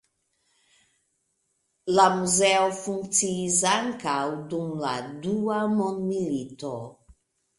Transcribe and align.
La 1.97 2.05
muzeo 2.21 2.63
funkciis 2.77 3.59
ankaŭ 3.73 4.17
dum 4.53 4.71
la 4.85 4.95
dua 5.27 5.59
mondmilito. 5.77 6.73